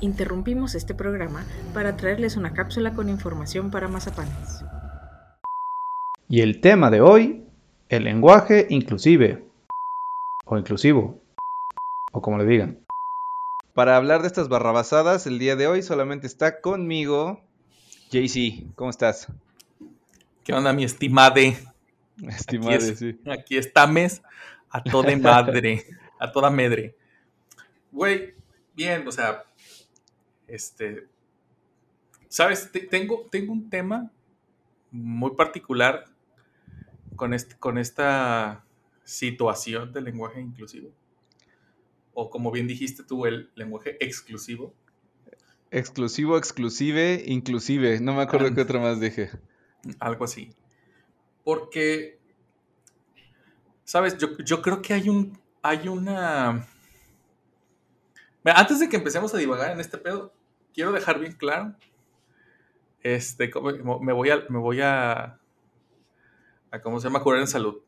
[0.00, 4.62] Interrumpimos este programa para traerles una cápsula con información para mazapanes.
[6.28, 7.44] Y el tema de hoy,
[7.88, 9.46] el lenguaje inclusive,
[10.44, 11.22] o inclusivo,
[12.12, 12.78] o como le digan.
[13.74, 17.40] Para hablar de estas barrabasadas, el día de hoy solamente está conmigo
[18.10, 18.74] JC.
[18.74, 19.28] ¿Cómo estás?
[20.44, 21.56] ¿Qué onda, mi estimade?
[22.26, 23.18] Estimade, sí.
[23.30, 24.22] Aquí estamos
[24.70, 25.84] a toda madre,
[26.18, 26.94] a toda medre.
[27.92, 28.34] Güey,
[28.74, 29.44] bien, o sea,
[30.48, 31.08] este,
[32.28, 34.10] sabes, tengo, tengo un tema
[34.90, 36.04] muy particular
[37.16, 38.64] con, este, con esta
[39.04, 40.90] situación del lenguaje inclusivo.
[42.14, 44.74] O como bien dijiste tú, el lenguaje exclusivo.
[45.70, 48.00] Exclusivo, exclusive, inclusive.
[48.00, 49.30] No me acuerdo qué otra más dije.
[49.98, 50.50] Algo así.
[51.44, 52.18] Porque,
[53.84, 56.66] sabes, yo, yo creo que hay un, hay una...
[58.54, 60.32] Antes de que empecemos a divagar en este pedo,
[60.72, 61.74] quiero dejar bien claro,
[63.02, 63.50] este,
[64.00, 65.38] me voy a, me voy a,
[66.70, 67.22] a ¿cómo se llama?
[67.22, 67.82] Curar en salud.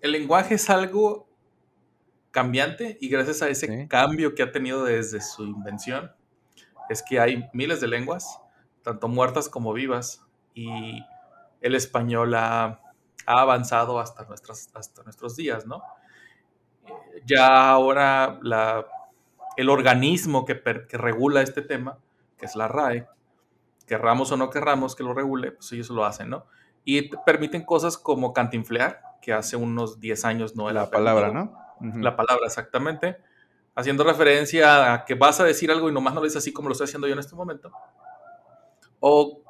[0.00, 1.28] El lenguaje es algo
[2.30, 6.12] cambiante y gracias a ese cambio que ha tenido desde su invención,
[6.88, 8.40] es que hay miles de lenguas,
[8.82, 11.00] tanto muertas como vivas, y
[11.60, 12.80] el español ha,
[13.26, 15.82] avanzado hasta, nuestras, hasta nuestros días, ¿no?
[17.24, 18.84] Ya ahora la,
[19.56, 20.54] el organismo que,
[20.92, 21.98] regula este tema,
[22.36, 23.06] que es la RAE,
[23.86, 26.46] querramos o no querramos que lo regule, pues ellos lo hacen, ¿no?
[26.84, 31.56] Y permiten cosas como cantinflear, que hace unos 10 años no era La palabra, ¿no?
[31.80, 33.18] La palabra, exactamente.
[33.74, 36.68] Haciendo referencia a que vas a decir algo y nomás no lo dices así como
[36.68, 37.72] lo estoy haciendo yo en este momento.
[39.00, 39.42] O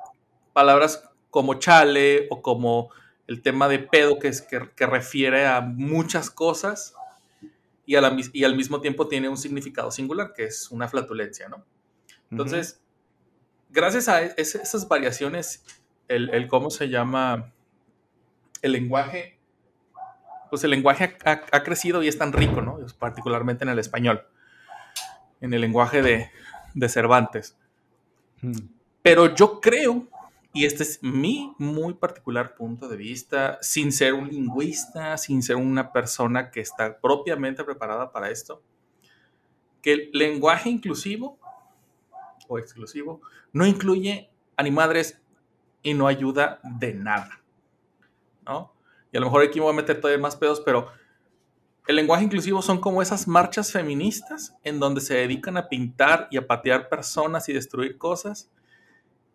[0.52, 2.90] palabras como chale o como
[3.26, 6.94] el tema de pedo que, es, que, que refiere a muchas cosas
[7.86, 11.64] y, al mismo tiempo tiene un significado singular, que es una flatulencia, ¿no?
[12.30, 12.80] Entonces,
[13.70, 15.64] gracias a esas variaciones,
[16.08, 17.52] el, cómo se llama
[18.62, 19.38] el lenguaje,
[20.50, 22.78] pues el lenguaje ha, crecido y es tan rico, ¿no?
[22.98, 24.26] Particularmente en el español,
[25.40, 26.30] en el lenguaje de,
[26.74, 27.56] de Cervantes.
[29.02, 30.08] Pero yo creo
[30.54, 35.56] y este es mi muy particular punto de vista, sin ser un lingüista, sin ser
[35.56, 38.62] una persona que está propiamente preparada para esto,
[39.82, 41.40] que el lenguaje inclusivo
[42.46, 43.20] o exclusivo
[43.52, 45.20] no incluye animadres
[45.82, 47.42] y no ayuda de nada.
[48.46, 48.72] ¿no?
[49.10, 50.86] Y a lo mejor aquí me voy a meter todavía más pedos, pero
[51.88, 56.36] el lenguaje inclusivo son como esas marchas feministas en donde se dedican a pintar y
[56.36, 58.52] a patear personas y destruir cosas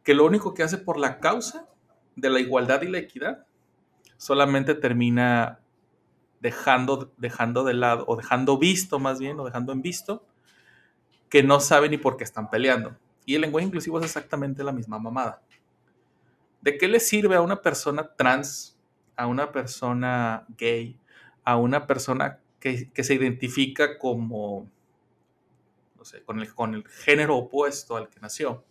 [0.04, 1.68] que lo único que hace por la causa
[2.16, 3.46] de la igualdad y la equidad
[4.18, 5.60] solamente termina
[6.40, 10.26] dejando, dejando de lado, o dejando visto más bien, o dejando en visto,
[11.30, 12.98] que no sabe ni por qué están peleando.
[13.26, 15.42] Y el lenguaje inclusivo es exactamente la misma mamada.
[16.62, 18.78] ¿De qué le sirve a una persona trans,
[19.16, 21.00] a una persona gay,
[21.44, 24.70] a una persona que, se identifica como,
[25.98, 28.64] no sé, con el, con el género opuesto al que nació?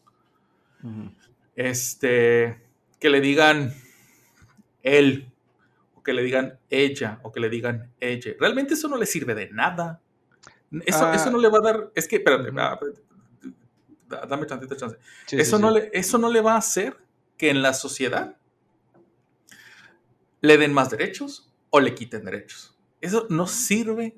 [1.56, 2.60] Este,
[3.00, 3.74] que le digan
[4.82, 5.32] él,
[5.94, 8.32] o que le digan ella, o que le digan ella.
[8.38, 10.00] Realmente eso no le sirve de nada.
[10.84, 11.30] Eso, ah.
[11.30, 11.90] no le va a dar.
[11.94, 12.78] Es que, espérate, ah,
[14.28, 14.96] dame tantita chance.
[15.30, 16.96] eso, no Le, eso no le va a hacer
[17.36, 18.36] que en la sociedad
[20.40, 22.76] le den más derechos o le quiten derechos.
[23.00, 24.16] Eso no sirve.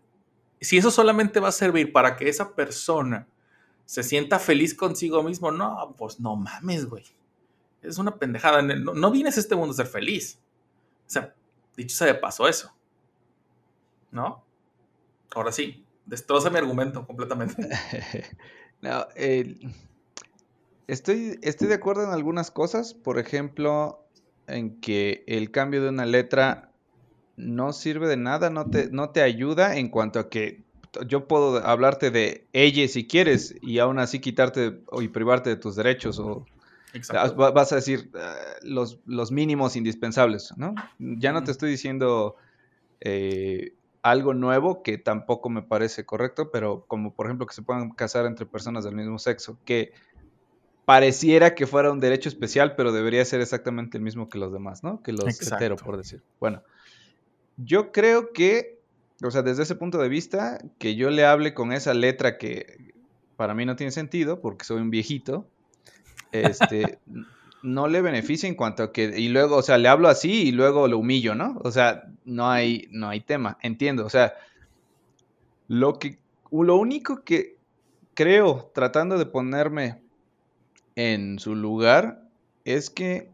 [0.61, 3.27] Si eso solamente va a servir para que esa persona
[3.91, 7.03] se sienta feliz consigo mismo, no, pues no mames, güey.
[7.83, 8.63] Es una pendejada.
[8.63, 10.39] No, vienes a este mundo a ser feliz.
[11.09, 11.35] O sea,
[11.77, 12.73] dicho sea de paso eso.
[14.13, 14.45] ¿No?
[15.35, 17.69] Ahora sí, destroza mi argumento completamente.
[18.81, 19.09] no,
[20.87, 22.95] estoy, estoy de acuerdo en algunas cosas.
[22.95, 24.07] Por ejemplo,
[24.47, 26.71] en que el cambio de una letra
[27.35, 30.63] no sirve de nada, no te, no te ayuda en cuanto a que
[31.07, 35.77] yo puedo hablarte de ella si quieres y aún así quitarte y privarte de tus
[35.77, 36.47] derechos o
[37.37, 40.75] vas a decir ah, los, los, mínimos indispensables, ¿no?
[40.99, 42.37] Ya no te estoy diciendo
[43.01, 43.73] eh,
[44.03, 48.27] algo nuevo que tampoco me parece correcto, pero como por ejemplo que se puedan casar
[48.27, 49.93] entre personas del mismo sexo, que
[50.85, 54.83] pareciera que fuera un derecho especial, pero debería ser exactamente el mismo que los demás,
[54.83, 55.01] ¿no?
[55.03, 56.23] Que los hetero, por decir.
[56.41, 56.63] Bueno,
[57.57, 58.80] yo creo que
[59.23, 62.95] o sea, desde ese punto de vista, que yo le hable con esa letra que
[63.37, 65.47] para mí no tiene sentido, porque soy un viejito,
[66.33, 66.99] este,
[67.63, 70.53] no le beneficia en cuanto a que, y luego, o sea, le hablo así y
[70.53, 71.59] luego lo humillo, ¿no?
[71.63, 74.35] O sea, no hay, no hay tema, entiendo, o sea,
[75.69, 76.19] lo que,
[76.51, 77.57] lo único que
[78.15, 80.03] creo, tratando de ponerme
[80.97, 82.23] en su lugar,
[82.65, 83.31] es que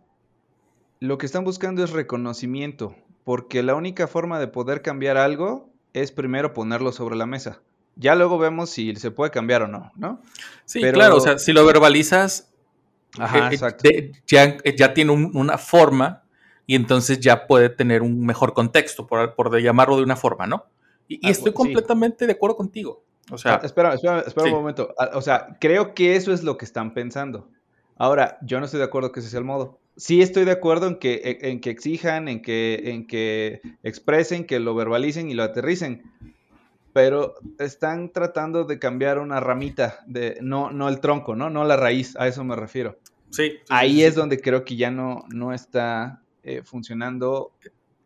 [1.00, 2.94] lo que están buscando es reconocimiento,
[3.24, 5.70] porque la única forma de poder cambiar algo
[6.02, 7.60] es primero ponerlo sobre la mesa.
[7.96, 10.20] Ya luego vemos si se puede cambiar o no, ¿no?
[10.66, 12.52] Sí, claro, o sea, si lo verbalizas,
[13.18, 13.88] Ajá, exacto.
[14.26, 16.22] ya, ya, tiene una forma
[16.66, 20.66] y entonces ya puede tener un mejor contexto, por, por llamarlo de una forma, ¿no?
[21.08, 21.54] Y, Ah, estoy sí.
[21.54, 23.02] completamente de acuerdo contigo.
[23.30, 24.52] O sea, Ah, espera, espera, espera sí.
[24.52, 24.94] un momento.
[24.98, 27.48] Ah, O sea, creo que eso es lo que están pensando.
[27.96, 29.78] Ahora, yo no estoy de acuerdo que ese sea el modo.
[29.96, 34.60] Sí estoy de acuerdo en que, en que exijan, en que, en que expresen, que
[34.60, 36.02] lo verbalicen y lo aterricen.
[36.92, 41.50] Pero están tratando de cambiar una ramita, de, no, no el tronco, ¿no?
[41.50, 42.98] No la raíz, a eso me refiero.
[43.30, 43.50] sí.
[43.50, 44.20] sí, Ahí sí, es sí.
[44.20, 47.52] donde creo que ya no, no está eh, funcionando.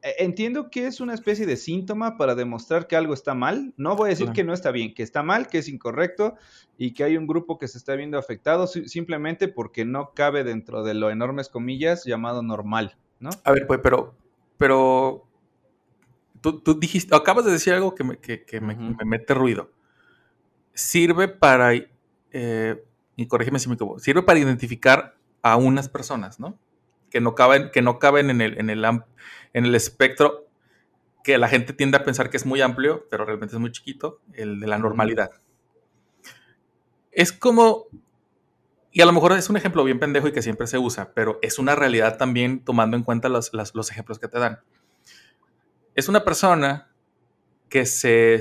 [0.03, 3.75] Eh, Entiendo que es una especie de síntoma para demostrar que algo está mal.
[3.77, 4.35] No voy a decir Claro.
[4.35, 6.37] que no está bien, que está mal, que es incorrecto
[6.79, 10.43] y que hay un grupo que se está viendo afectado si- simplemente porque no cabe
[10.45, 13.31] dentro de lo enormes comillas llamado normal, ¿no?
[13.45, 14.15] A ver, pues, pero,
[14.57, 15.27] pero
[16.41, 19.71] tú, tú dijiste, acabas de decir algo que me, que, que me- me mete ruido.
[20.73, 21.73] Sirve para,
[22.33, 22.85] eh,
[23.17, 26.57] y corrígeme si me equivoco, sirve para identificar a unas personas, ¿no?
[27.11, 30.47] Que no caben, que no caben en el, en el, en el espectro
[31.25, 34.21] que la gente tiende a pensar que es muy amplio, pero realmente es muy chiquito,
[34.33, 35.31] el de la normalidad.
[37.13, 37.87] Es como,
[38.93, 41.39] y a lo mejor es un ejemplo bien pendejo y que siempre se usa, pero
[41.43, 44.61] es una realidad también tomando en cuenta los, las- los ejemplos que te dan.
[45.95, 46.91] Es una persona
[47.69, 48.41] que se,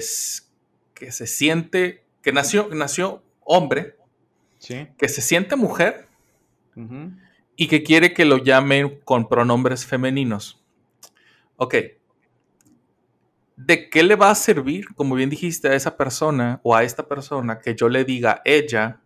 [0.94, 3.96] que se siente, que nació, nació hombre,
[4.60, 4.88] Sí.
[4.98, 6.08] que se siente mujer.
[7.60, 10.64] Y que quiere que lo llamen con pronombres femeninos.
[11.58, 11.76] Ok.
[13.58, 17.06] ¿De qué le va a servir, como bien dijiste, a esa persona o a esta
[17.10, 19.02] persona que yo le diga ella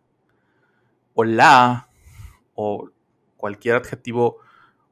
[1.15, 1.89] o la
[2.53, 2.91] o
[3.38, 4.38] cualquier adjetivo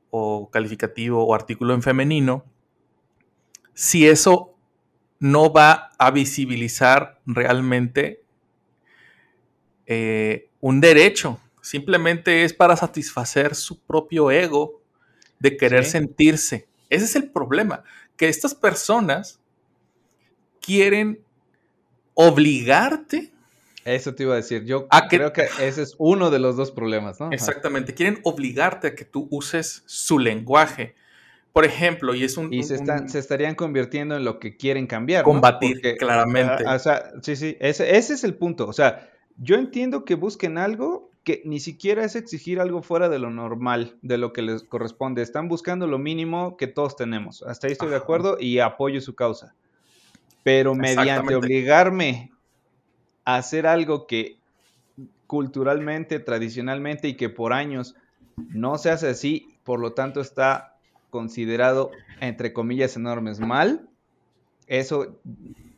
[0.09, 2.43] o calificativo o artículo en femenino
[3.75, 4.55] si eso
[5.19, 8.23] no va a visibilizar realmente
[9.85, 11.39] eh, un derecho?
[11.61, 14.81] Simplemente es para satisfacer su propio ego
[15.39, 15.91] de querer Sí.
[15.91, 16.67] sentirse.
[16.89, 17.83] Ese es el problema,
[18.17, 19.39] que estas personas
[20.59, 21.23] quieren
[22.13, 23.31] obligarte,
[23.83, 24.63] Eso te iba a decir.
[24.63, 27.31] Yo ¿A qué- creo que ese es uno de los dos problemas, ¿no?
[27.31, 30.93] Exactamente, quieren obligarte a que tú uses su lenguaje.
[31.51, 32.53] Por ejemplo, y es un...
[32.53, 35.23] Y se, un- están, se estarían convirtiendo en lo que quieren cambiar.
[35.23, 35.81] Combatir, ¿no?
[35.81, 36.63] Porque, claramente.
[36.67, 38.67] ah, o sea, sí, sí, ese, ese es el punto.
[38.67, 43.19] O sea, yo entiendo que busquen algo que ni siquiera es exigir algo fuera de
[43.19, 45.21] lo normal, de lo que les corresponde.
[45.21, 47.43] Están buscando lo mínimo que todos tenemos.
[47.43, 49.53] Hasta ahí estoy de acuerdo y apoyo su causa.
[50.43, 52.31] Pero mediante obligarme
[53.25, 54.37] a hacer algo que
[55.27, 57.95] culturalmente, tradicionalmente y que por años
[58.35, 60.75] no se hace así, por lo tanto está
[61.11, 63.87] considerado, entre comillas enormes, mal,
[64.65, 65.19] eso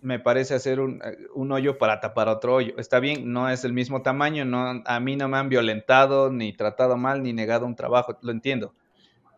[0.03, 2.73] me parece hacer un, eh, un hoyo para tapar otro hoyo.
[2.77, 6.53] Está bien, no es el mismo tamaño, no, a mí no me han violentado, ni
[6.53, 8.73] tratado mal, ni negado un trabajo, lo entiendo.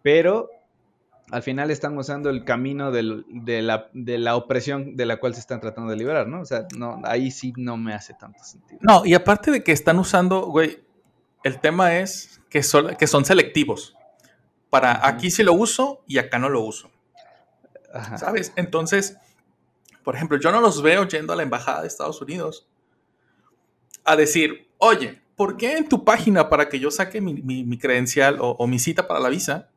[0.01, 0.49] Pero
[1.31, 5.33] al final están usando el camino del- de, la, de la opresión de la cual
[5.33, 6.41] se están tratando de liberar, ¿no?
[6.41, 8.79] O sea, no, ahí sí no me hace tanto sentido.
[8.83, 10.79] No, y aparte de que están usando, güey,
[11.43, 13.95] el tema es que son, que son selectivos.
[14.69, 16.91] Para aquí sí lo uso y acá no lo uso.
[17.93, 18.17] Ajá.
[18.17, 18.51] ¿Sabes?
[18.55, 19.17] Entonces,
[20.05, 22.67] por ejemplo, yo no los veo yendo a la embajada de Estados Unidos
[24.03, 27.77] a decir, oye, ¿por qué en tu página para que yo saque mi, mi- mi
[27.77, 29.69] credencial o, o mi cita para la visa?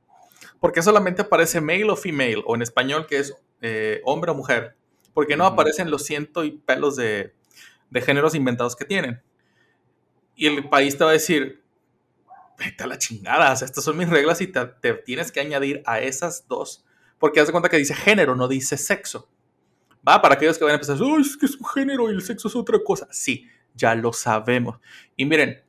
[0.61, 2.43] ¿Por qué solamente aparece male o female?
[2.47, 4.77] O en español que es eh, hombre o mujer.
[5.15, 7.35] ¿Por qué no aparecen los ciento y pelos de,
[7.91, 9.23] de géneros inventados que tienen?
[10.37, 11.63] Y el país te va a decir,
[12.59, 15.41] vete a la chingada, o sea, estas son mis reglas y te, te tienes que
[15.41, 16.85] añadir a esas dos,
[17.19, 19.29] porque haz de cuenta que dice género, no dice sexo.
[20.09, 22.23] Va, para aquellos que van a empezar, "Ay, es que es un género y el
[22.23, 23.07] sexo es otra cosa.
[23.11, 24.79] Sí, ya lo sabemos.
[25.17, 25.63] Y miren,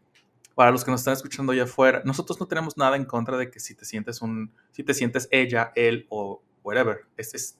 [0.56, 3.50] para los que nos están escuchando allá afuera, nosotros no tenemos nada en contra de
[3.50, 7.06] que si te sientes un, si te sientes ella, él o whatever.
[7.18, 7.58] Es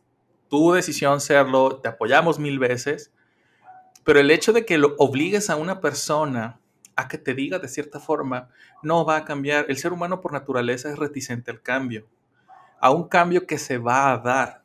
[0.50, 3.14] tu decisión serlo, te apoyamos mil veces,
[4.04, 6.60] pero el hecho de que lo obligues a una persona
[6.96, 8.50] a que te diga de cierta forma,
[8.84, 9.66] no va a cambiar.
[9.70, 12.08] El ser humano por naturaleza es reticente al cambio,
[12.82, 14.59] a un cambio que se va a dar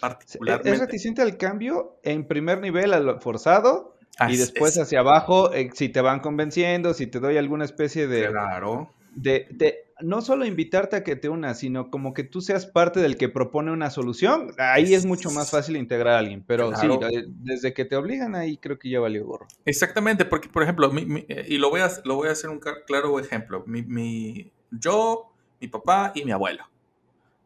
[0.00, 0.72] particularmente.
[0.72, 3.96] Es reticente al cambio en primer nivel, a lo forzado,
[4.28, 4.82] y después es.
[4.82, 8.92] hacia abajo, eh, si te van convenciendo, si te doy alguna especie de, Claro.
[9.14, 13.00] de, de, no solo invitarte a que te unas, sino como que tú seas parte
[13.00, 16.98] del que propone una solución, ahí es mucho más fácil integrar a alguien, pero claro.
[17.00, 19.46] sí, eh, desde que te obligan ahí creo que ya valió gorro.
[19.64, 22.50] Exactamente, porque por ejemplo, mi, mi, eh, y lo voy, a, lo voy a hacer
[22.50, 26.64] un claro ejemplo, mi, yo, mi papá y mi abuelo,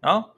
[0.02, 0.34] ¿no?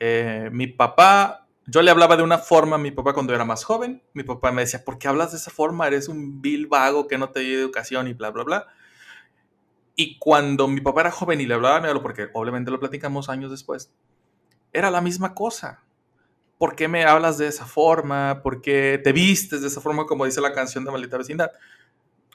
[0.00, 3.62] Eh, mi papá yo le hablaba de una forma a mi papá cuando era más
[3.62, 4.02] joven.
[4.14, 5.86] Mi papá me decía, ¿por qué hablas de esa forma?
[5.86, 8.66] Eres un vil vago que no te dio educación y bla, bla, bla.
[9.94, 12.80] Y cuando mi papá era joven y le hablaba a mi abuelo, porque obviamente lo
[12.80, 13.92] platicamos años después,
[14.72, 15.82] era la misma cosa.
[16.56, 18.40] ¿Por qué me hablas de esa forma?
[18.42, 21.50] ¿Por qué te vistes de esa forma, como dice la canción de Maldita Vecindad?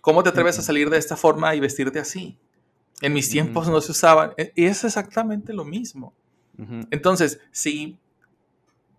[0.02, 2.38] ¿Cómo te atreves a salir de esta forma y vestirte así?
[3.02, 4.34] En mis tiempos no se usaban.
[4.38, 6.14] E, y es exactamente lo mismo.
[6.92, 7.98] Entonces, si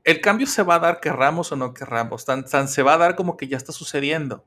[0.02, 2.99] el cambio se va a dar, querramos o no querramos, tan, tan, se va a
[2.99, 4.44] dar como que ya está sucediendo.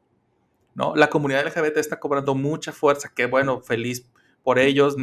[0.75, 0.95] ¿no?
[0.95, 4.05] La comunidad LGBT está cobrando mucha fuerza, que bueno, feliz
[4.43, 4.95] por ellos,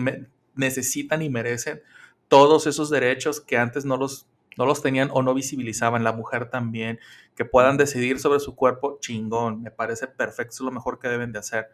[0.55, 1.83] necesitan y merecen
[2.29, 6.49] todos esos derechos que antes no los, no los tenían o no visibilizaban, la mujer
[6.49, 7.01] también,
[7.35, 11.33] que puedan decidir sobre su cuerpo, chingón, me parece perfecto, es lo mejor que deben
[11.33, 11.69] de hacer.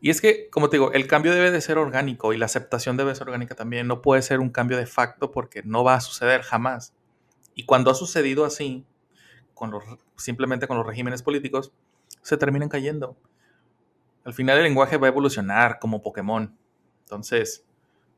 [0.00, 2.96] Y es que, como te digo, el cambio debe de ser orgánico y la aceptación
[2.96, 3.86] debe ser orgánica también.
[3.86, 6.94] No puede ser un cambio de facto porque no va a suceder jamás.
[7.54, 8.86] Y cuando ha sucedido así,
[9.52, 9.84] con los,
[10.16, 11.72] simplemente con los regímenes políticos,
[12.22, 13.14] se terminan cayendo.
[14.24, 16.56] Al final el lenguaje va a evolucionar como Pokémon.
[17.02, 17.66] Entonces,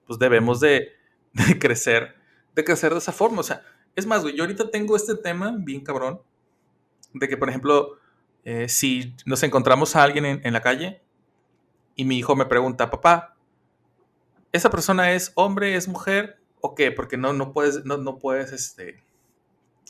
[0.07, 0.93] pues debemos de,
[1.33, 2.15] de crecer,
[2.55, 3.41] de crecer de esa forma.
[3.41, 3.63] O sea,
[3.97, 6.23] es más, güey, yo ahorita tengo este tema bien cabrón,
[7.13, 7.99] de que, por ejemplo,
[8.45, 11.03] eh, si nos encontramos a alguien en, en la calle,
[11.97, 13.37] y mi hijo me pregunta, papá,
[14.53, 16.93] ¿esa persona es hombre, es mujer o qué?
[16.93, 19.03] Porque no, no puedes, no, no puedes este,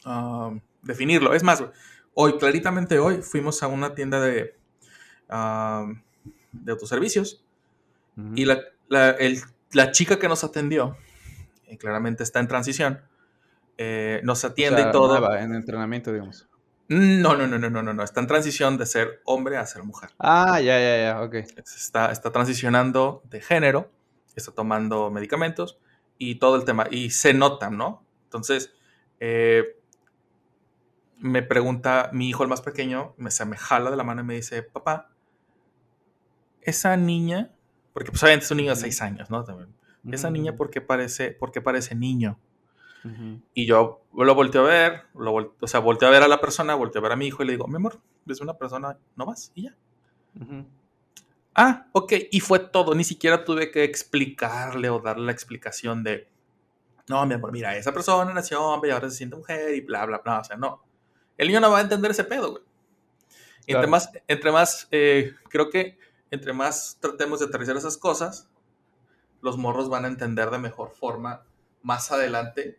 [0.06, 1.34] uh, definirlo.
[1.34, 1.64] Es más,
[2.14, 4.56] hoy, claritamente hoy, fuimos a una tienda de,
[5.30, 5.94] uh,
[6.52, 7.44] de autoservicios
[8.16, 8.32] uh -huh.
[8.38, 9.40] y la, la, el,
[9.72, 10.96] la, chica que nos atendió,
[11.68, 13.00] y claramente está en transición,
[13.78, 15.18] eh, nos atiende o sea, y todo.
[15.18, 16.48] Nueva, en entrenamiento, digamos.
[16.92, 18.02] No, no, no, no, no, no, no.
[18.02, 20.10] Está en transición de ser hombre a ser mujer.
[20.18, 21.34] Ah, ya, ya, ya, ok.
[21.56, 23.90] Está, está transicionando de género,
[24.36, 25.78] está tomando medicamentos
[26.18, 26.86] y todo el tema.
[26.90, 28.04] Y se nota, ¿no?
[28.24, 28.74] Entonces,
[29.20, 29.78] eh,
[31.16, 34.24] me pregunta mi hijo, el más pequeño, me, se me jala de la mano y
[34.24, 35.10] me dice, papá,
[36.60, 37.52] esa niña,
[37.94, 39.44] porque pues obviamente es un niño de seis años, ¿no?
[39.44, 39.74] También.
[40.10, 42.38] Esa niña, ¿por qué parece, por qué parece niño?
[43.04, 43.42] Uh -huh.
[43.54, 46.40] Y yo lo volteo a ver, lo volteo, o sea, volteo a ver a la
[46.40, 48.96] persona, volteo a ver a mi hijo y le digo, mi amor, es una persona,
[49.16, 49.74] no más, y ya.
[50.36, 50.66] Uh -huh.
[51.54, 56.28] Ah, ok, y fue todo, ni siquiera tuve que explicarle o darle la explicación de,
[57.08, 60.06] no, mi amor, mira, esa persona nació hombre y ahora se siente mujer y bla,
[60.06, 60.82] bla, bla, o sea, no.
[61.36, 62.62] El niño no va a entender ese pedo, güey.
[63.66, 63.80] Claro.
[63.80, 65.98] Entre más, entre más eh, creo que
[66.30, 68.48] entre más tratemos de aterrizar esas cosas,
[69.42, 71.44] los morros van a entender de mejor forma
[71.82, 72.78] más adelante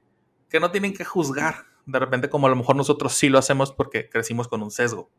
[0.54, 3.72] que no tienen que juzgar de repente como a lo mejor nosotros sí lo hacemos
[3.72, 5.10] porque crecimos con un sesgo,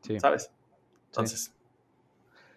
[0.00, 0.18] sí.
[0.18, 0.50] ¿sabes?
[1.08, 1.52] Entonces.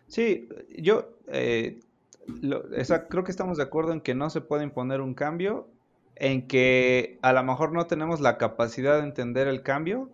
[0.08, 1.82] Sí, yo eh,
[2.26, 5.68] lo, esa, creo que estamos de acuerdo en que no se puede imponer un cambio,
[6.16, 10.10] en que a lo mejor no tenemos la capacidad de entender el cambio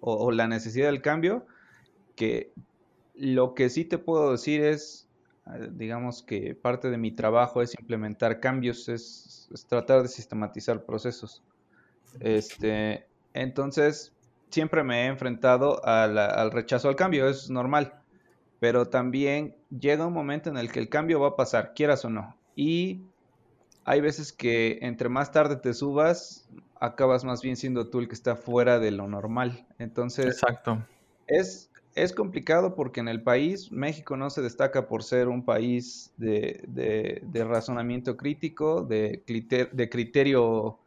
[0.00, 1.46] o, o la necesidad del cambio,
[2.14, 2.52] que
[3.14, 5.07] lo que sí te puedo decir es,
[5.70, 11.42] digamos que parte de mi trabajo es implementar cambios, es es tratar de sistematizar procesos.
[12.20, 14.12] Este, entonces,
[14.50, 17.94] siempre me he enfrentado a la, al rechazo al cambio, es normal,
[18.60, 22.10] pero también llega un momento en el que el cambio va a pasar, quieras o
[22.10, 22.36] no.
[22.56, 23.02] Y
[23.84, 26.48] hay veces que entre más tarde te subas,
[26.80, 29.66] acabas más bien siendo tú el que está fuera de lo normal.
[29.78, 30.84] Entonces, Exacto.
[31.26, 31.67] Es,
[32.02, 36.62] es complicado porque en el país, México no se destaca por ser un país de,
[36.66, 40.78] de, de razonamiento crítico, de, criterio, de criterio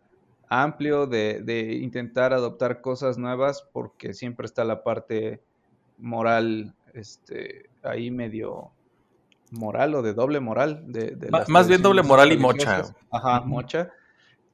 [0.52, 5.42] amplio, de, intentar adoptar cosas nuevas, porque siempre está la parte
[5.98, 8.70] moral este, ahí medio
[9.52, 10.84] moral o de doble moral.
[10.92, 11.16] De,
[11.48, 12.84] más bien doble moral y mocha.
[13.10, 13.92] Ajá, mocha.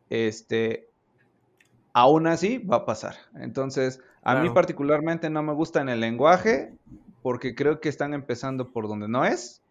[0.10, 0.88] Este,
[1.94, 3.16] aún así va a pasar.
[3.36, 4.42] Entonces, a claro.
[4.48, 6.74] mí particularmente no me gusta en el lenguaje
[7.22, 9.62] porque creo que están empezando por donde no es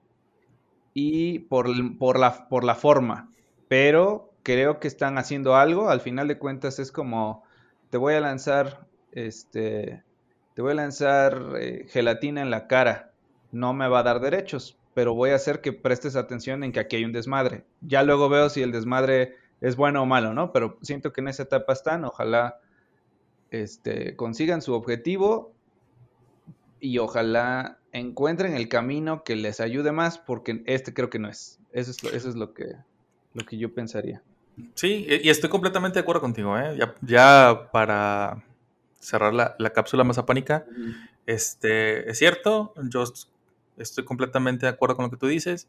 [0.93, 1.69] y por,
[1.99, 3.31] por, la, por la forma,
[3.69, 5.91] pero creo que están haciendo algo.
[5.91, 7.43] Al final de cuentas es como,
[7.91, 10.03] te voy a lanzar, este,
[10.55, 13.11] te voy a lanzar eh, gelatina en la cara.
[13.53, 16.81] No me va a dar derechos, pero voy a hacer que prestes atención en que
[16.81, 17.65] aquí hay un desmadre.
[17.81, 20.53] Ya luego veo si el desmadre es bueno o malo, ¿no?
[20.53, 22.61] Pero siento que en esa etapa están, ojalá
[23.51, 25.55] este, consigan su objetivo
[26.81, 31.59] y ojalá encuentren el camino que les ayude más, porque este creo que no es.
[31.73, 32.77] Eso es, eso es lo, que,
[33.35, 34.23] lo que yo pensaría.
[34.75, 36.59] Sí, y estoy completamente de acuerdo contigo.
[36.59, 36.79] ¿eh?
[37.03, 38.45] Ya, para
[39.01, 40.65] cerrar la, la cápsula mazapánica,
[41.27, 43.05] este, es cierto, yo
[43.77, 45.69] estoy completamente de acuerdo con lo que tú dices.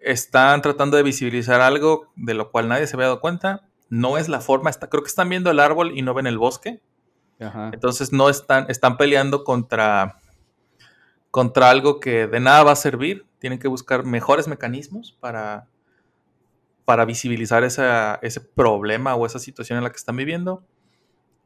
[0.00, 3.68] Están tratando de visibilizar algo de lo cual nadie se había dado cuenta.
[3.88, 6.38] No es la forma, está, creo que están viendo el árbol y no ven el
[6.38, 6.80] bosque.
[7.72, 10.20] Entonces no están, están peleando contra,
[11.30, 13.26] contra algo que de nada va a servir.
[13.38, 15.68] Tienen que buscar mejores mecanismos para,
[16.84, 20.64] para visibilizar ese problema o esa situación en la que están viviendo.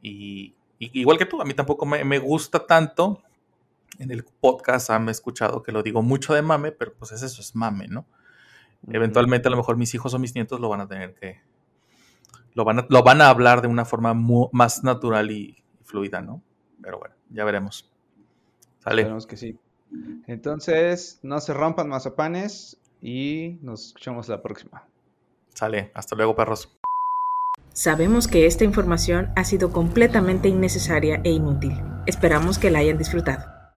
[0.00, 3.22] Y, igual que tú, a mí tampoco me, gusta tanto.
[3.98, 7.54] En el podcast han escuchado que lo digo mucho de mame, pero pues eso es
[7.54, 8.06] mame, ¿no?
[8.88, 11.40] Eventualmente a lo mejor mis hijos o mis nietos lo van a tener que...
[12.54, 15.62] Lo van a, lo van a hablar de una forma más natural y,
[15.92, 16.42] fluida, ¿no?
[16.82, 17.88] Pero bueno, ya veremos.
[18.80, 19.02] Sale.
[19.02, 19.58] Esperemos que sí.
[20.26, 24.84] Entonces, no se rompan mazapanes y nos escuchamos la próxima.
[25.54, 26.76] Sale, hasta luego, perros.
[27.74, 31.80] Sabemos que esta información ha sido completamente innecesaria e inútil.
[32.06, 33.61] Esperamos que la hayan disfrutado.